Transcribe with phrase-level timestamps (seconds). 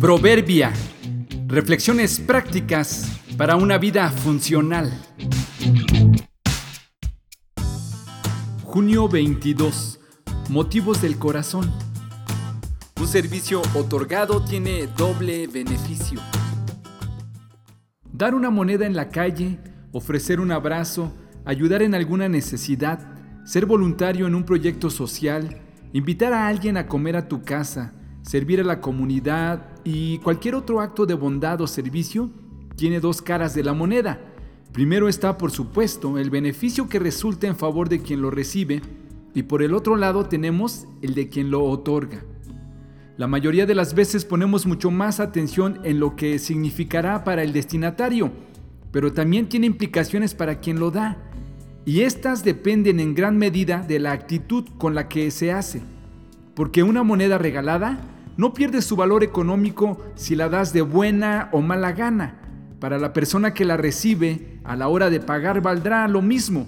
[0.00, 0.72] Proverbia.
[1.46, 4.90] Reflexiones prácticas para una vida funcional.
[8.64, 10.00] Junio 22.
[10.48, 11.70] Motivos del corazón.
[12.98, 16.18] Un servicio otorgado tiene doble beneficio.
[18.10, 19.58] Dar una moneda en la calle,
[19.92, 21.12] ofrecer un abrazo,
[21.44, 23.00] ayudar en alguna necesidad,
[23.44, 25.60] ser voluntario en un proyecto social,
[25.92, 30.80] invitar a alguien a comer a tu casa, servir a la comunidad y cualquier otro
[30.80, 32.30] acto de bondad o servicio
[32.76, 34.20] tiene dos caras de la moneda.
[34.72, 38.82] Primero está, por supuesto, el beneficio que resulta en favor de quien lo recibe
[39.34, 42.22] y por el otro lado tenemos el de quien lo otorga.
[43.16, 47.52] La mayoría de las veces ponemos mucho más atención en lo que significará para el
[47.52, 48.30] destinatario,
[48.92, 51.18] pero también tiene implicaciones para quien lo da.
[51.84, 55.82] Y estas dependen en gran medida de la actitud con la que se hace.
[56.54, 58.00] Porque una moneda regalada
[58.40, 62.40] no pierde su valor económico si la das de buena o mala gana.
[62.80, 66.66] Para la persona que la recibe, a la hora de pagar valdrá lo mismo.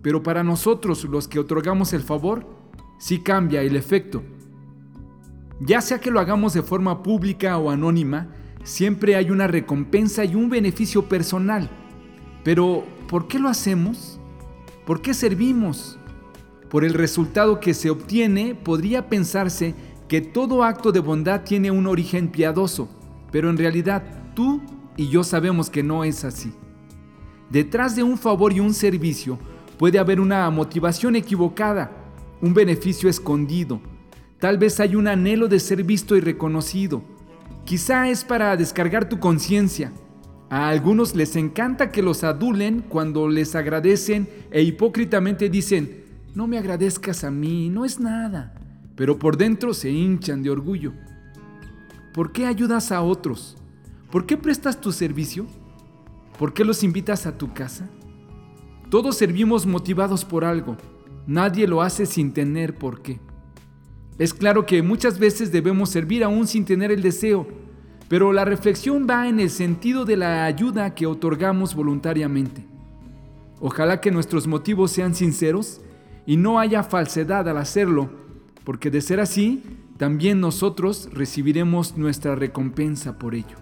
[0.00, 2.46] Pero para nosotros, los que otorgamos el favor,
[2.98, 4.22] sí cambia el efecto.
[5.60, 8.28] Ya sea que lo hagamos de forma pública o anónima,
[8.64, 11.68] siempre hay una recompensa y un beneficio personal.
[12.44, 14.18] Pero, ¿por qué lo hacemos?
[14.86, 15.98] ¿Por qué servimos?
[16.70, 19.74] Por el resultado que se obtiene, podría pensarse
[20.10, 22.90] que todo acto de bondad tiene un origen piadoso,
[23.32, 24.02] pero en realidad
[24.34, 24.60] tú
[24.94, 26.52] y yo sabemos que no es así.
[27.48, 29.38] Detrás de un favor y un servicio
[29.78, 31.90] puede haber una motivación equivocada,
[32.42, 33.80] un beneficio escondido,
[34.40, 37.02] Tal vez hay un anhelo de ser visto y reconocido.
[37.66, 39.92] Quizá es para descargar tu conciencia.
[40.48, 46.56] A algunos les encanta que los adulen cuando les agradecen e hipócritamente dicen, no me
[46.56, 48.54] agradezcas a mí, no es nada.
[49.00, 50.92] Pero por dentro se hinchan de orgullo.
[52.12, 53.56] ¿Por qué ayudas a otros?
[54.10, 55.46] ¿Por qué prestas tu servicio?
[56.38, 57.88] ¿Por qué los invitas a tu casa?
[58.90, 60.76] Todos servimos motivados por algo.
[61.26, 63.20] Nadie lo hace sin tener por qué.
[64.18, 67.48] Es claro que muchas veces debemos servir aún sin tener el deseo,
[68.06, 72.66] pero la reflexión va en el sentido de la ayuda que otorgamos voluntariamente.
[73.60, 75.80] Ojalá que nuestros motivos sean sinceros
[76.26, 78.19] y no haya falsedad al hacerlo,
[78.64, 79.62] porque de ser así,
[79.96, 83.56] también nosotros recibiremos nuestra recompensa por ello.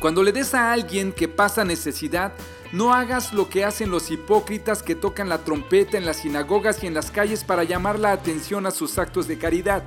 [0.00, 2.32] Cuando le des a alguien que pasa necesidad,
[2.72, 6.86] no hagas lo que hacen los hipócritas que tocan la trompeta en las sinagogas y
[6.86, 9.84] en las calles para llamar la atención a sus actos de caridad.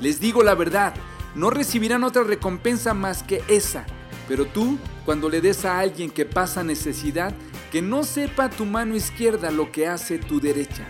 [0.00, 0.92] Les digo la verdad,
[1.34, 3.86] no recibirán otra recompensa más que esa.
[4.28, 7.32] Pero tú, cuando le des a alguien que pasa necesidad,
[7.70, 10.84] que no sepa tu mano izquierda lo que hace tu derecha.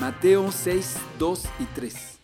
[0.00, 2.19] Mateo 6, 2 y 3.